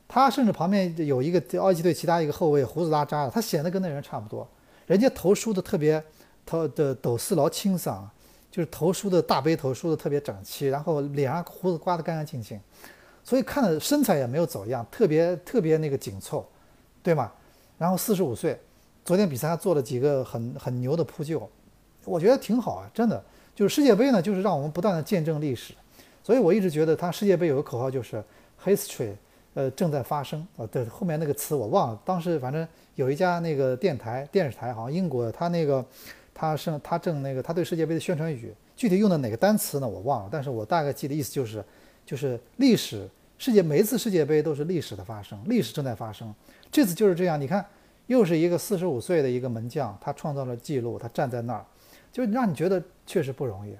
[0.07, 4.47] 他甚至旁边有一个奥级队其他一个后卫胡子拉碴的，他显得跟那人差不多。
[4.87, 6.01] 人家头梳的特别，
[6.45, 8.09] 头的抖丝老清爽。
[8.49, 12.59] 就是头梳的大背头，梳的特别整齐，然后脸上胡子刮得干干净净，
[13.23, 16.49] 所以看的身材也没有走样，特别特别那个紧凑，
[17.03, 17.31] 对吗？
[17.77, 18.59] 然后四十五岁，
[19.05, 21.47] 昨天比赛还做了几个很很牛的扑救，
[22.07, 23.23] 我觉得挺好啊，真的。
[23.55, 25.75] 就是世界杯呢，就是让我们不断的见证历史，
[26.23, 28.23] 所以我一直觉得他世界杯有个口号就是
[28.64, 29.12] history，
[29.55, 30.66] 呃，正在发生啊。
[30.73, 35.85] 对，后面那个词我忘了，当时反正有一家那个电台电视台，好像英国，他那个。
[36.38, 39.88] 他是他正那个他对世界杯的宣传语，具体用的哪个单词呢？
[39.88, 41.64] 我忘了，但是我大概记得意思就是，
[42.05, 46.35] 就是历史世界每一次世界杯都是历史的发生，历史正在发生。
[46.71, 47.64] 这次就是这样，你看，
[48.09, 51.64] 又是一个四十五岁的一个门将，他创造了记录，他站在那儿，
[52.16, 53.76] 就让你觉得确实不容易，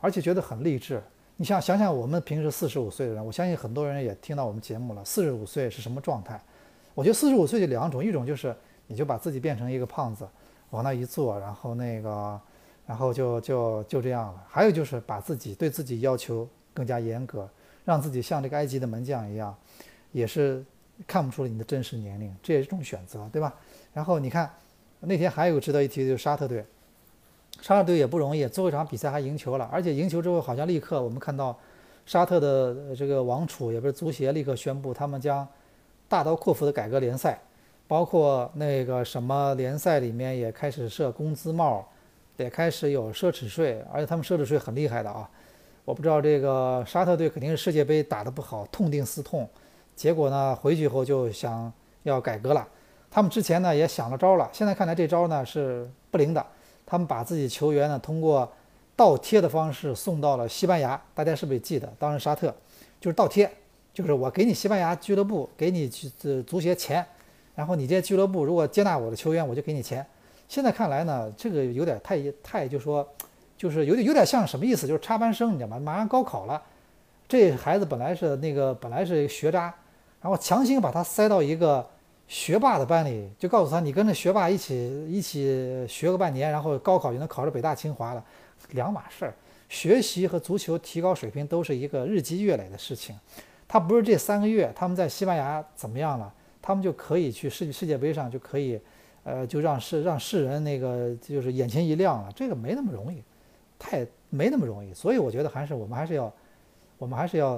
[0.00, 1.02] 而且觉得很励志。
[1.36, 6.42] 你想想想，我们平时四十五岁的人，我相信很多人也听到我们节目了，四十五岁是什么状态？
[6.94, 10.26] 我觉得四十五岁就两种，一种就是你就把自己变成一个胖子。
[10.70, 12.40] 往那一坐，然后那个，
[12.86, 14.42] 然后就就就这样了。
[14.48, 17.46] 还有就是把自己对自己要求更加严格，
[17.84, 19.54] 让自己像这个埃及的门将一样，
[20.10, 20.64] 也是
[21.06, 23.54] 看不出你的真实年龄，这也是一种选择，对吧？
[23.92, 24.50] 然后你看
[25.00, 26.64] 那天还有值得一提的，就是沙特队，
[27.64, 31.58] 沙特队也不容易，最后一场比赛还赢球了，而且赢球之后好像立刻我们看到
[32.04, 35.48] 沙特的这个王储也不是足协立刻宣布他们将
[36.06, 37.38] 大刀阔斧的改革联赛。
[37.88, 41.88] 包括那个什么联赛里面也开始设工资帽，
[42.36, 45.26] 也开始有奢侈税，而且他们奢侈税很厉害的啊！
[45.86, 49.48] 我不知道这个沙特队肯定是世界杯打得不好，痛定思痛，
[49.96, 51.72] 结果呢回去以后就想
[52.02, 52.68] 要改革了。
[53.10, 56.44] 他们之前呢也想了招了，现在看来这招呢是不灵的。
[56.86, 58.50] 他们把自己球员呢通过
[58.96, 61.92] 倒贴的方式送到了西班牙，大家是不是记得？
[61.98, 62.54] 当时沙特
[63.00, 63.50] 就是倒贴，
[63.92, 66.08] 就是我给你西班牙俱乐部给你去
[66.42, 67.04] 足协钱，
[67.54, 70.04] 然后你这俱乐部如果接纳我的球员，我就给你钱。
[70.48, 73.06] 现在看来呢，这个有点太太就说，
[73.56, 74.86] 就是有点有点像什么意思？
[74.86, 75.80] 就是插班生，你知道吗？
[75.80, 76.62] 马上高考了，
[77.26, 79.74] 这孩子本来是那个本来是学渣，
[80.20, 81.84] 然后强行把他塞到一个
[82.26, 88.24] 学霸的班里，就告诉他你跟着学霸一起一起学个半年，然后高考就能考上北大清华了，
[88.70, 89.34] 两码事儿。
[89.68, 93.16] 学习和足球提高水平都是一个日积月累的事情，
[93.66, 98.80] 他不是这三个月他们在西班牙怎么样了，他们就可以去世世界杯上就可以。
[99.26, 103.22] 呃，就让世让世人那个就是眼前一亮了，这个没那么容易，
[103.78, 104.92] 太没那么容易。
[104.92, 106.30] 所以我觉得还是我们还是要，
[106.98, 107.52] 我们还是要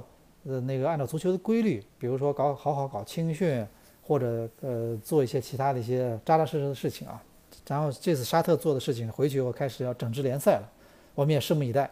[0.44, 3.66] 呃那个按照足球的规律，比如说搞好好搞青训，
[4.06, 7.20] 或者呃做一些其他的一些扎扎实实的事情啊。
[7.66, 10.68] 然后这次沙特做的事情，回去我开始要整治联赛了，
[11.14, 11.90] 我们也拭目以待。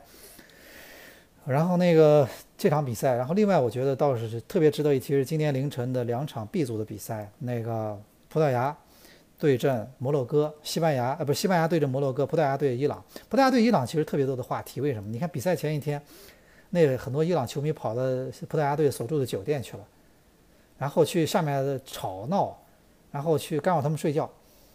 [1.44, 8.76] 然后那个这场比赛，然后另外我觉得倒是特别值得一提是今天凌晨的两场 B 组的比赛，那个葡萄牙。
[9.36, 13.04] 对阵摩洛哥，西班牙呃不西班牙对阵摩洛哥，葡萄牙对伊朗。
[13.28, 15.10] 葡萄牙对伊朗其实特别多的话题，为什么？
[15.10, 16.00] 你看比赛前一天，
[16.70, 18.02] 那很多伊朗球迷跑到
[18.48, 19.84] 葡萄牙队所住的酒店去了，
[20.84, 22.54] 然后去下面吵闹，
[23.10, 24.28] 然后去干扰他们睡觉。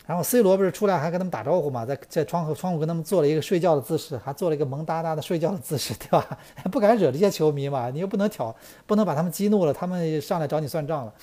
[0.08, 6.36] 然后 C 罗不是出来还跟他们打招呼嘛，在在窗户窗户跟他们做了一个睡觉的姿势，还做了一个萌哒哒的睡觉的姿势，对吧？
[6.72, 8.56] 不敢惹这些球迷嘛，你又不能挑，
[8.88, 11.14] 不能把他们激怒了，他们上来找你算账了。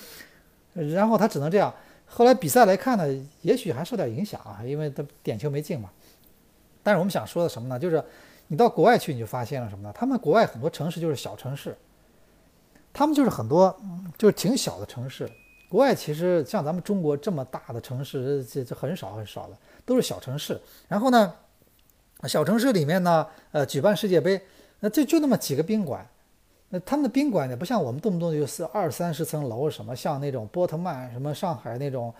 [0.73, 1.73] 然后他只能这样。
[2.05, 3.05] 后来比赛来看呢，
[3.41, 5.89] 也许还受点影响啊，因为他点球没进嘛。
[6.81, 7.77] 但是我们想说的什么呢？
[7.77, 8.01] 就是
[8.47, 9.93] 你到国外去，你就发现了什么呢？
[9.93, 11.77] 他们国外很多城市就是小城市，
[12.97, 13.79] 他们就是很多
[14.17, 15.29] 就是挺小的城市。
[15.69, 19.55] 国外其实像咱们中国这么大的城市，这这很少很少的，
[19.85, 20.59] 都是小城市。
[20.87, 21.31] 然后呢，
[22.23, 24.41] 小城市里面呢，呃，举办世界杯，
[24.79, 26.03] 那这就那么几个宾馆。
[26.69, 32.11] 那他们的宾馆呢，不像我们动不动就是二三十层楼什么，像那种波特曼什么上海那种，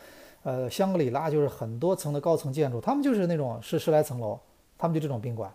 [0.44, 4.40] 呃，香格里拉就是很多层的高层建筑，他们就是那种是十来层楼，
[4.78, 5.52] 他们就这种宾馆，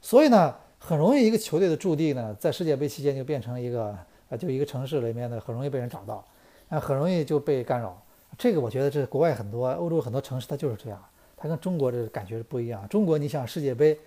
[0.00, 3.94] 所以呢，很容易一个球队的驻地呢，在世界杯期间就变成一个
[4.28, 6.24] 啊，就一个城市里面的很容易被人找到，
[6.68, 8.00] 啊，很容易就被干扰。
[8.36, 11.02] 这个我觉得这国外很多欧洲很多城市它就是这样，
[11.36, 12.88] 它跟中国这感觉是不一样。
[12.88, 13.98] 中国你想世界杯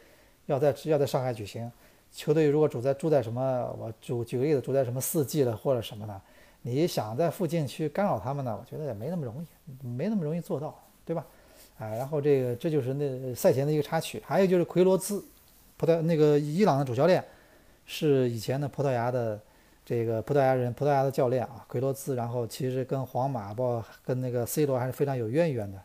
[0.48, 1.72] 要在要在上海举行。
[2.10, 3.42] 球队如果住在住在什么，
[3.78, 6.22] 我举举个例子，住在什么四季了或者什么的，
[6.62, 8.58] 你想在附近去干扰他们呢？
[8.58, 10.74] 我觉得也没那么容易，没那么容易做到，
[11.06, 11.26] 对吧？
[11.78, 14.24] 啊，然后这个这就是那赛前的一个插曲。
[14.26, 15.24] 还有就是奎罗兹，
[15.76, 17.24] 葡萄那个伊朗的主教练
[17.86, 19.40] 是以前的葡萄牙的
[19.88, 22.14] 这个葡萄牙人，葡萄牙的教练啊，奎罗兹。
[22.14, 25.82] 然后其实跟皇马包跟那个 C 罗还是非常有渊源的。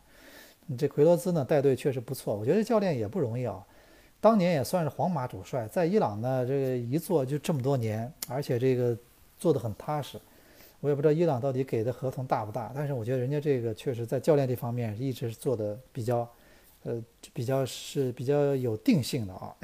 [0.77, 3.65] 这奎罗兹呢带队确实不错，我觉得教练也不容易啊。
[4.19, 8.97] 当年也算是皇马主帅，在伊朗呢，这个一做就这么多年，而且这个
[9.39, 10.19] 做得很踏实。
[10.81, 16.29] 我也不知道伊朗到底给的合同大不大，但是我觉得人家这个确实在教练这方面一直做的比较，
[16.83, 19.55] 呃，比较是比较有定性的啊。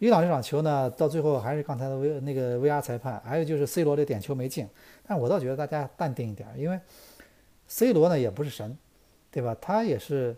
[0.00, 4.68] 伊朗这场球呢，到最后还是刚才的 V 那个 VR 裁判，还有就是 C 罗这点球没进，
[5.06, 6.80] 但我倒觉得大家淡定一点，因为
[7.68, 8.76] C 罗呢也不是神，
[9.30, 9.56] 对吧？
[9.60, 10.36] 他也是。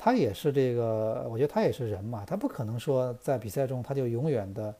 [0.00, 4.74] 他也是这个，我觉得他也是人嘛，他不可能说在比赛中他就永远的，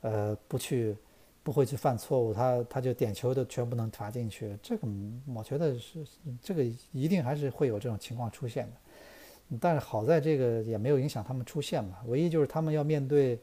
[0.00, 0.96] 呃，不去，
[1.42, 4.88] 不会去犯错误，他他就点球都全部能罚进去，这个
[5.36, 6.02] 我觉得是
[6.40, 13.38] 这个一定还是会有这种情况出现的，但是好在这个也没有影响他们出线嘛，唯一就是他们要面对，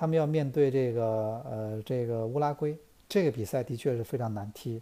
[0.00, 1.02] 他们要面对这个
[1.44, 2.74] 呃这个乌拉圭，
[3.06, 4.80] 这个比赛的确是非常难踢，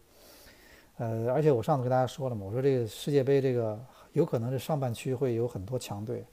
[0.99, 3.77] 呃，而且我上次跟大家说了嘛，我说这个世界杯这个。
[4.15, 6.25] 有可能是上半区会有很多强队，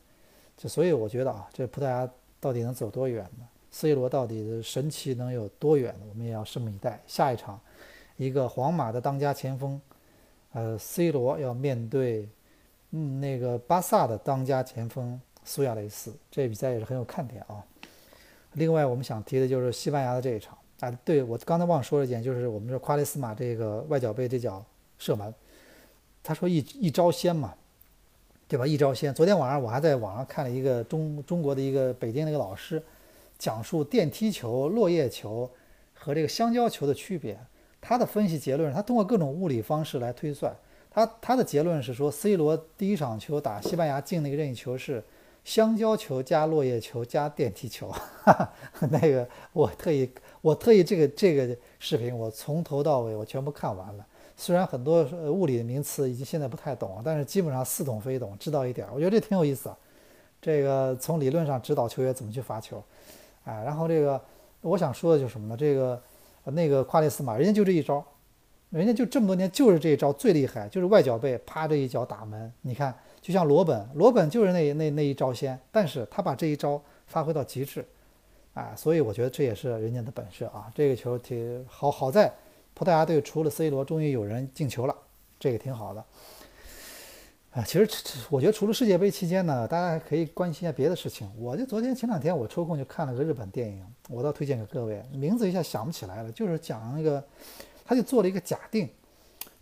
[0.58, 5.94] 就所以我觉得啊，这葡萄牙到底能走多远呢？C 罗到底的神奇能有多远？
[6.10, 7.00] 我们也要拭目以待。
[7.06, 7.60] 下一场，
[8.16, 9.80] 一个皇马的当家前锋，
[10.54, 12.30] 呃，C 罗要面对，
[12.92, 17.64] 嗯，那个巴萨的当家前锋苏亚雷斯，这比赛也是很有看点啊。
[18.56, 24.66] 另外，我们想提的就是西班牙的这一场啊，对我刚才忘说了一点，就是我们说夸雷斯马这个外脚背这脚
[24.98, 25.34] 射门，
[26.22, 27.54] 他说一一招鲜嘛。
[28.48, 28.68] 对吧？
[28.68, 29.12] 一招鲜。
[29.12, 32.80] 昨天晚上我还在网上看了一个中中国的一个北京那个老师，
[33.40, 35.50] 讲述电梯球、落叶球
[35.96, 37.36] 和这个香蕉球的区别。
[37.82, 40.56] 他的分析结论，他通过各种物理方式来推算。
[40.92, 45.04] 他他的结论是说，C 罗第一场球打西班牙进那个任意球是
[45.46, 47.88] 香蕉球加落叶球加电梯球。
[47.90, 48.34] 哈
[48.74, 54.06] 哈那个我特意我特意这个这个视频我从头到尾我全部看完了。
[54.36, 59.74] 虽然很多物理的名词已经现在不太懂了，但是基本上似懂非懂，知道一点，我觉得这挺有意思。
[60.42, 62.84] 这个从理论上指导球员怎么去罚球，
[63.46, 64.20] 哎，然后这个
[64.60, 65.56] 我想说的就是什么呢？
[65.56, 66.02] 这个
[66.44, 68.04] 那个夸列斯马，人家就这一招，
[68.72, 72.52] 人家就这么多年就是这一招最厉害，就是外脚背啪这一脚打门。
[72.62, 72.94] 你看，
[73.26, 77.84] 就像罗本，罗本就是那那那一招先，但是他把这一招发挥到极致，
[78.54, 80.72] 啊，所以我觉得这也是人家的本事啊。
[80.76, 82.32] 这个球挺好，好在
[82.76, 84.96] 葡萄牙队除了 C 罗，终于有人进球了，
[85.40, 86.06] 这个挺好的。
[87.50, 87.90] 啊，其实
[88.30, 91.28] 我觉得除了世界杯期间呢，大家还可以关心一下别的事情。
[91.36, 97.24] 我就昨天前两天我抽空就看了个日本电影，我倒推荐给各位，名字一下想不起来了，就是讲那个，
[97.84, 98.88] 他就做了一个假定，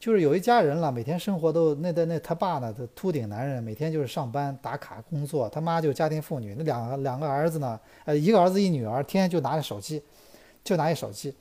[0.03, 10.03] 就是有一家人了，每天生活都那那那他爸呢，秃顶男人，每天就是上班打卡工作，他妈就家庭妇女，那两个两个儿子呢，呃，一个儿子一女儿，天天就拿着手机，
[10.61, 11.33] 就拿一手机，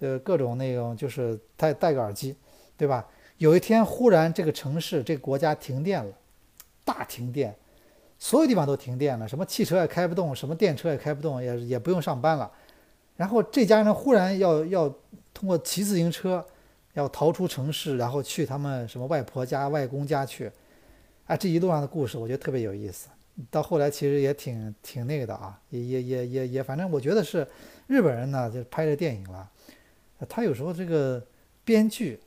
[0.00, 2.36] 呃，各种那种就是戴戴个耳机，
[2.76, 3.08] 对吧？
[3.38, 6.12] 有一天，忽然这个城市、这个国家停电了，
[6.84, 7.56] 大停电，
[8.18, 12.52] 所有地方都停电了，什么汽车也开不动，什么电车也开不动，也也不用上班了。
[13.16, 14.94] 然后这家人忽然要要
[15.32, 16.44] 通过骑自行车，
[16.94, 20.50] 要逃出城市，然后去他们什么外婆家、外公家去。
[21.26, 23.08] 哎，这一路上的故事，我觉得特别有意思。
[23.50, 27.46] 到后来其实也挺挺那个的啊，也也也也也，反正我觉得是
[27.86, 29.50] 日本人呢，就拍这电影了。
[30.28, 31.24] 他有时候这个
[31.64, 32.18] 编剧。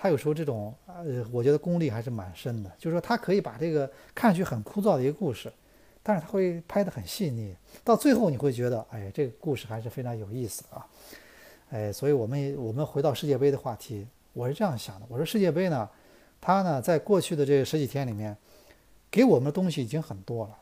[0.00, 2.70] 他有时候这种呃，我觉得功力还是蛮深的。
[2.78, 5.52] 就是说，他可以把这个看上去很枯燥的一个故事，
[6.04, 10.86] 但是他会拍得很细腻，到最后你会觉得，哎，这个故事还是非常有意思的啊。
[11.70, 15.88] 哎，所以我们我们回到世界杯的话题，我是这样想的：我说世界杯呢，
[16.40, 18.36] 它呢在过去的这十几天里面，
[19.10, 20.56] 给我们的东西已经很多了。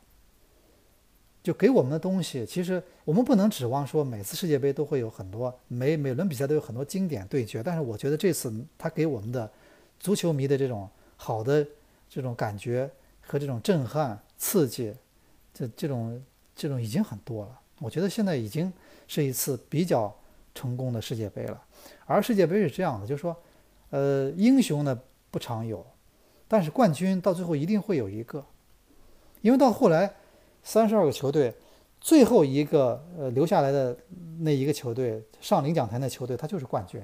[1.43, 7.63] 就给我们的东西，其实我们不能指望说每次世界杯都会有很多每每轮比赛都有很多经典对决。
[7.63, 9.49] 但是我觉得这次他给我们的
[9.97, 11.65] 足球迷的这种好的
[12.09, 12.89] 这种感觉
[13.21, 14.93] 和这种震撼、刺激，
[15.53, 16.21] 这这种
[16.53, 17.59] 这种已经很多了。
[17.79, 18.73] 我觉得现在已经
[19.07, 20.13] 是一次比较
[20.57, 21.61] 成功的世界杯了。
[22.05, 23.35] 而世界杯是这样的，就是说，
[23.91, 25.85] 呃，英雄呢不常有，
[26.47, 28.43] 但是冠军到最后一定会有一个，
[29.41, 30.11] 因为到后来。
[30.63, 31.53] 三十二个球队，
[32.01, 33.95] 最后一个呃留下来的
[34.39, 37.01] 那一个球队上领奖台的球队，他就是冠军。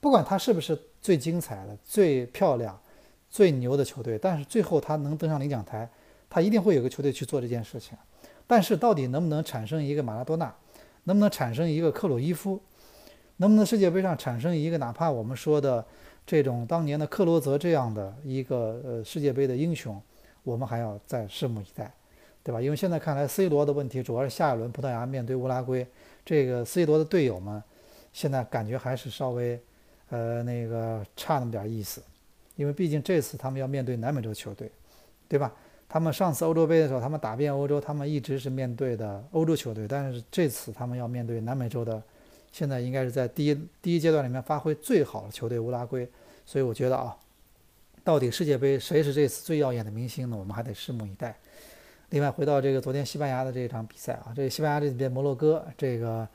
[0.00, 2.76] 不管他是不是最精彩的、最漂亮、
[3.30, 5.88] 最牛的球队，但是最后他能登上领奖台，
[6.28, 7.96] 他一定会有个球队去做这件事情。
[8.48, 10.52] 但是到底能不能产生一个马拉多纳，
[11.04, 12.60] 能不能产生一个克鲁伊夫，
[13.36, 15.84] 能不能世界杯上产生一个哪怕我们说的
[16.26, 20.00] 这种当年的克罗泽这样的一个呃世界杯的英雄，
[20.42, 21.92] 我们还要再拭目以待。
[22.46, 22.60] 对吧？
[22.60, 25.86] 因为现在看来，C 罗的问题主要是下一轮葡萄牙面对乌拉圭，
[26.26, 27.62] 这个 C 罗的队友们
[28.12, 29.58] 现在感觉还是稍微，
[30.10, 32.02] 呃，那个差那么点意思。
[32.54, 34.70] 因为毕竟这次他们要面对南美洲球队，
[35.26, 35.50] 对吧？
[35.88, 42.02] 他们上次欧洲杯的时候，他们打遍欧洲，他们一直是面对的欧洲球队，但是这次他们要面对南美洲的，
[42.54, 46.08] 现在应该是在第一第一阶段里面发挥最好的球队乌拉圭。
[46.46, 47.16] 所以我觉得啊，
[48.04, 50.36] 到底世界杯谁是这次最耀眼的明星呢？
[50.36, 51.36] 我们还得拭目以待。
[52.10, 56.28] 另外，回到这个昨天西班牙的这场比赛啊，这西班牙这边摩洛哥这个，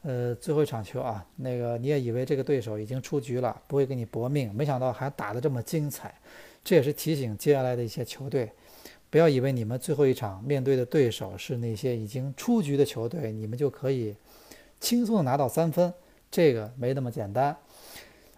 [0.00, 6.14] 呃，最后一场球啊，那个你也以为这个对手已经出局了，不会跟你搏命，没想到还打得这么精彩。
[6.64, 8.50] 这也是提醒接下来的一些球队，
[9.10, 14.14] 不要以为你们最后一场面对的对手是那些已经出局的球队，你们就可以
[14.80, 15.92] 轻松的拿到三分，
[16.30, 17.56] 这个没那么简单。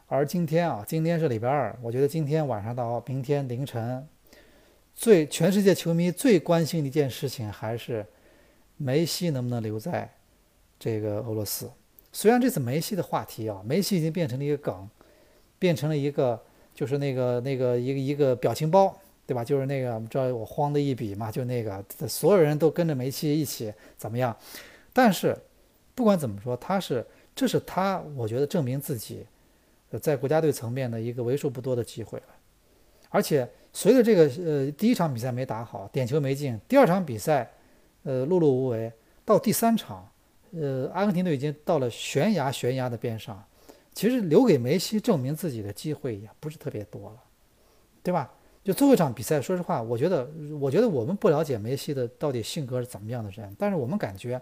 [0.09, 4.07] 而今天啊，今天是礼拜二，我觉得今天晚上到明天凌晨。
[4.94, 8.05] 最全世界球迷最关心的一件事情还是
[8.76, 10.12] 梅西能不能留在
[10.78, 11.70] 这个俄罗斯。
[12.12, 14.86] 虽然这次梅西的话题啊，梅西已经变成了一个梗，
[15.59, 16.38] 变成了一个
[16.74, 18.95] 就是那个那个一个一个表情包，
[19.26, 19.43] 对吧？
[19.43, 24.36] 就是那个知道我慌的一笔嘛，就那个所有人都跟着梅西一起怎么样？
[24.93, 25.34] 但是
[25.95, 29.26] 不管怎么说，他是这是他我觉得证明自己
[30.01, 32.26] 在国家队层面的一个为数不多的机会了，
[33.11, 33.49] 而且。
[33.74, 37.51] 随着这个呃第一场比赛没打好，点球没进，第二场比赛，
[38.03, 38.93] 呃碌碌无为，
[39.24, 40.07] 到第三场，
[40.51, 43.43] 呃阿根廷队已经到了悬崖悬崖的边上，
[43.95, 47.16] 其实留给梅西证明自己的机会也不是特别多了，
[48.03, 48.30] 对吧？
[48.62, 50.30] 就最后一场比赛，说实话，我觉得
[50.61, 54.38] 我觉得我们不了解梅西的到底性格是怎么样的人，但是我们感觉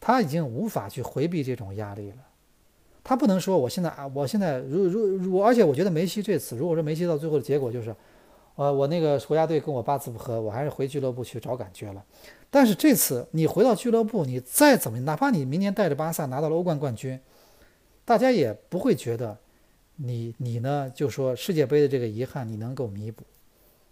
[0.00, 2.18] 他已经无法去回避这种压力了。
[3.02, 7.94] 他不能说我现在啊，我现在如如如，而且我觉得梅西这次，如果说梅西到最后的结果就是。
[8.58, 12.02] 呃，我那个国家队跟我八字不合，我还是回俱乐部去找感觉了。
[12.50, 17.20] 但是这次你回到俱乐部，你再怎么，哪怕你明年带着巴萨拿到了欧冠冠军，
[18.06, 19.36] 大家也不会觉得
[19.96, 23.24] 你你呢，就说世界杯的这个遗憾你能够弥补，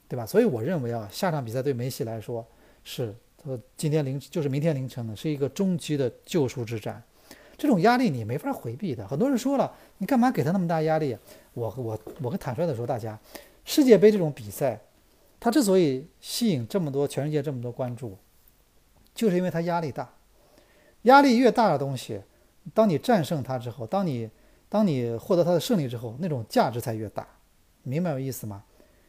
[0.08, 0.24] 对吧？
[0.24, 2.46] 所以我认为啊，下场比赛对梅西来说
[2.84, 3.14] 是，
[3.46, 7.02] 呃，今天凌就是明天凌晨呢，是一个终极的救赎之战。
[7.58, 9.06] 这种压力你没法回避的。
[9.06, 11.16] 很多人说了，你干嘛给他那么大压力？
[11.52, 13.18] 我我我很坦率的说，大家，
[13.64, 14.80] 世界杯这种比赛，
[15.38, 18.16] 它之所以吸引这么多全世界这么多关注，
[19.14, 20.10] 就是因为它压力大。
[21.02, 22.22] 压力越大的东西，
[22.72, 24.30] 当你战胜它之后，当你
[24.70, 27.28] 当你获得它的胜利之后，那种价值才越大。
[27.82, 28.64] 明白我意思吗？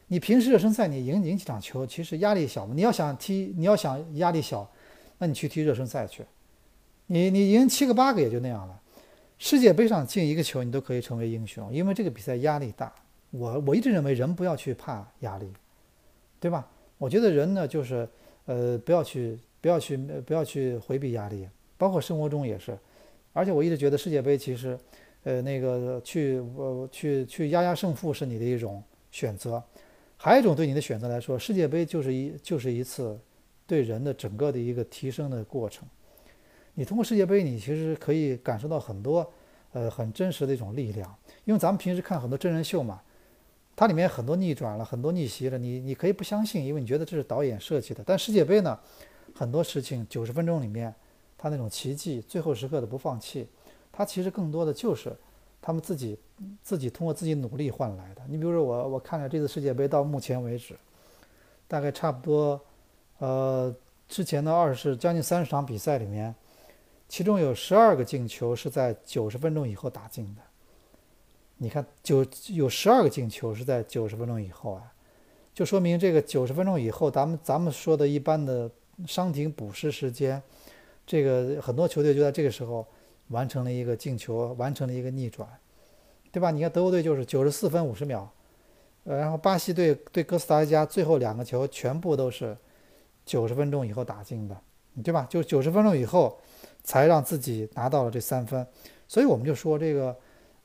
[0.08, 2.72] 你平时热身赛你赢赢几场球，其实压力小嘛。
[2.74, 4.70] 你要想踢，你要想压力小，
[5.18, 6.24] 那你去踢热身赛去。
[7.06, 8.80] 你你赢七个八个也就那样了。
[9.38, 12.92] 世界杯上进一个球，你都可以成为英雄，因为这个比赛压力大。
[13.30, 15.52] 我我一直认为人不要去怕压力，
[16.40, 16.68] 对吧？
[16.98, 18.08] 我觉得人呢，就是
[18.46, 22.78] 呃，不要去不要去不要去回避压力，包括生活中也是。
[23.32, 24.78] 而且我一直觉得世界杯其实，
[25.24, 29.62] 呃，那个去呃去去压压胜负是你的一种选择。
[30.16, 33.18] 还有一种对你的选择来说，世界杯就是一就是一次
[33.66, 35.86] 对人的整个的一个提升的过程。
[36.74, 39.30] 你通过世界杯，你其实可以感受到很多，
[39.72, 41.14] 呃，很真实的一种力量。
[41.44, 43.00] 因为咱们平时看很多真人秀嘛，
[43.74, 48.02] 它里面很多逆转了，很多逆袭了，你你可以不相信，因为你觉得这是导演设计的。
[48.04, 48.78] 但世界杯呢，
[49.34, 50.94] 很多事情九十分钟里面，
[51.38, 53.46] 它那种奇迹，最后时刻的不放弃，
[53.92, 55.14] 它其实更多的就是
[55.60, 56.18] 他们自己
[56.62, 58.22] 自己通过自己努力换来的。
[58.28, 60.76] 你比如说我我看了这次世界杯到目前为止，
[61.68, 62.60] 大概差不多，
[63.18, 63.74] 呃，
[64.08, 66.34] 之前的二十将近三十场比赛里面。
[67.08, 70.42] 其中有十二个进球是在九十分钟以后打进的，
[71.56, 74.92] 你看，九有十二个进球是在九十分钟以后啊，
[75.54, 78.68] 就说明这个九十分钟以后，咱们咱们说的一般的
[79.06, 80.42] 伤停补时时间，
[81.06, 82.84] 这个很多球队就在这个时候
[83.28, 85.48] 完成了一个进球，完成了一个逆转，
[86.32, 86.50] 对吧？
[86.50, 88.30] 你看德国队就是九十四分五十秒，
[89.04, 92.56] 呃，然后巴西队对哥斯达黎加最后两个球全部都是
[93.24, 94.56] 九十分钟以后打进的，
[95.02, 95.26] 对吧？
[95.30, 96.38] 就九十分钟以后。
[96.88, 98.64] 才让自己拿到了这三分，
[99.08, 100.16] 所以我们就说这个，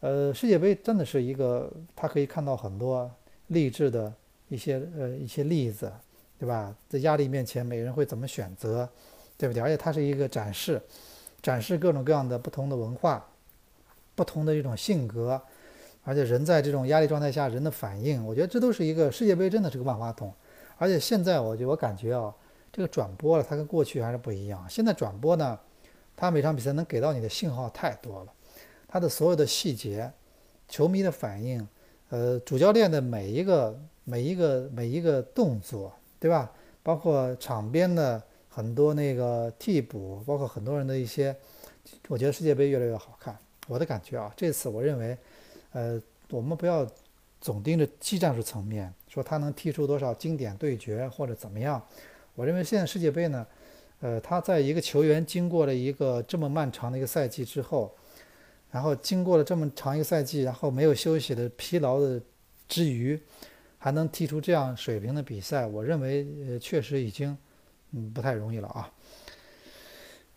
[0.02, 3.10] 呃，世界杯真的是一个，他可以看到很多
[3.48, 4.14] 励志的
[4.48, 5.92] 一些呃一些例子，
[6.38, 6.76] 对吧？
[6.88, 8.88] 在压力面前，每人会怎么选择，
[9.36, 9.64] 对不对？
[9.64, 10.80] 而且它是一个展示，
[11.42, 13.26] 展示各种各样的不同的文化，
[14.16, 15.42] 不同的一种性格，
[16.04, 20.34] 而且人在这种压力状态下人的反应，我觉得这都是一个世界杯真的是个万花筒。
[20.78, 22.34] 而且现在我就我感觉啊，
[22.72, 24.66] 这个转播了，它跟过去还是不一样。
[24.70, 25.60] 现在转播呢。
[26.14, 28.34] 他每场比赛能给到你的信号太多了，
[28.88, 30.12] 他的所有的细节，
[30.68, 31.68] 球迷的反应，
[32.10, 36.52] 呃，主教练的每一个每一个每一个动作，对吧？
[36.84, 38.22] 包括场边的
[38.54, 41.34] 很多那个替补，包括很多人的一些，
[42.10, 43.38] 我觉得世界杯越来越好看。
[43.68, 45.18] 我的感觉啊，这次我认为，
[45.72, 46.00] 呃，
[46.30, 46.86] 我们不要
[47.40, 51.82] 总盯着技战术层面，说他能踢出多少经典对决或者怎么样。
[52.36, 53.48] 我认为现在世界杯呢。
[54.04, 57.96] 呃，他在一个球员经过了一个这么漫长的一个赛季之后，
[58.72, 62.20] 然后经过了这么长一个赛季，然后没有休息的疲劳的
[62.68, 63.22] 之余，
[63.78, 67.38] 还能踢出这样水平的比赛，我认为呃确实已经
[67.92, 68.92] 嗯不太容易了啊。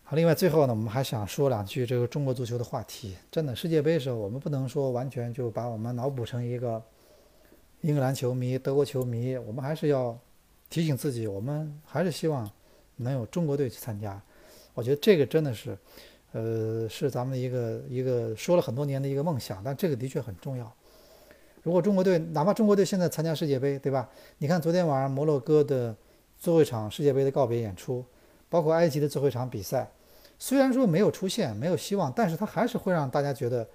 [0.03, 3.15] 好，另外最后呢，我们还想说两句这个中国足球的话题。
[3.31, 6.81] 真的，世界杯的时候，我们不能说完全就把我们脑补成一个
[7.81, 10.17] 英格兰球迷、德国球迷，我们还是要
[10.69, 12.49] 提醒自己，我们还是希望。
[12.97, 14.17] 能有中国队去参加，
[14.73, 15.77] 我觉得这个真的是，
[16.31, 20.73] 呃，是咱们一个一个说了很多年的一个梦想，但这个的确很重要。
[21.61, 24.09] 如果中国队，哪怕中国队现在参加世界杯，对吧？
[24.37, 25.93] 你看昨天晚上摩洛哥的
[26.45, 28.05] 最后一场世界杯的告别演出，
[28.49, 29.89] 包括埃及的最后一场比赛，
[30.37, 33.67] 虽然说没有出现，没有希望，但是它还是会让大家觉得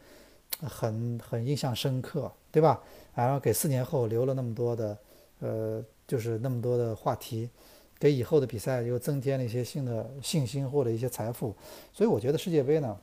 [0.62, 2.80] 很很印象深刻，对吧？
[3.12, 4.96] 然后给四年后留了那么多的，
[5.40, 7.50] 呃，就是那么多的话题。
[7.98, 11.52] 给以后的比赛又增添了一些新的信心或者一些财富，
[11.92, 12.96] 所以我觉得世界杯呢，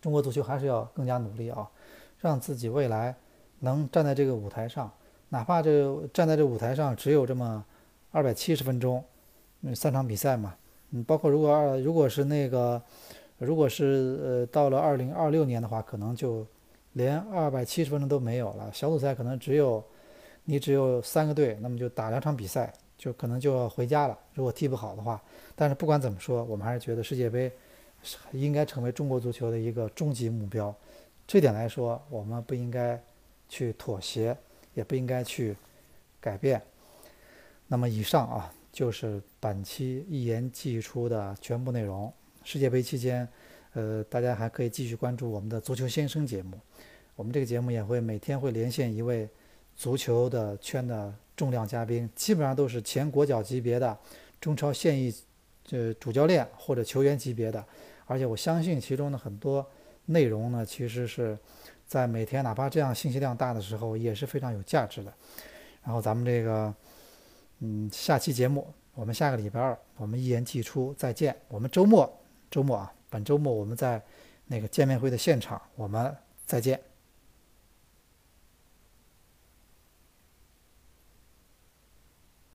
[0.00, 1.70] 中国足球还是要更加努力啊，
[2.18, 3.14] 让自己未来
[3.60, 4.90] 能站在这个舞台上，
[5.28, 7.64] 哪怕这站在这舞台上只有这么
[8.12, 9.02] 二百七十分钟，
[9.62, 10.54] 嗯，三场比赛嘛，
[10.92, 12.80] 嗯，包括如果二如果是那个，
[13.38, 16.46] 如果是呃到了二零二六年的话，可能就
[16.92, 19.82] 连二百七十分钟都没有了，小组赛可能只有
[20.44, 22.72] 你只有三个队，那么就打两场比赛。
[22.98, 25.20] 就可能就要回家了，如果踢不好的话。
[25.56, 27.50] 但是不管怎么说，我们还是觉得世界杯
[28.30, 30.72] 应该成为中国足球的一个终极目标。
[31.26, 33.02] 这点来说，我们不应该
[33.48, 34.36] 去妥协，
[34.74, 35.56] 也不应该去
[36.20, 36.62] 改变。
[37.72, 42.12] 那么以上啊，就是本期一言既出的全部内容。
[42.44, 43.26] 世界杯期间，
[43.72, 46.60] 呃，大家还可以继续关注我们的足球先生节目。
[47.16, 49.26] 我们这个节目也会每天会连线一位
[49.74, 51.14] 足球的圈的。
[51.34, 53.98] 重量嘉宾基本上都是前国脚级别的
[54.38, 55.12] 中超现役，
[55.70, 57.64] 呃主教练或者球员级别的，
[58.04, 58.18] 而。
[58.18, 59.66] 且我相信其中的很多
[60.04, 61.38] 内容呢，其实是
[61.86, 65.10] 在每天哪怕这样信息量大的时候也是非常有价值的。
[65.82, 66.72] 然后咱们这个，
[67.64, 71.34] 嗯，下期节目我们下个礼拜二我们一言既出，再见。
[71.46, 72.12] 我们周末
[72.50, 74.02] 周末啊，本周末我们在
[74.46, 76.12] 那个见面会的现场，我们
[76.44, 76.91] 再见。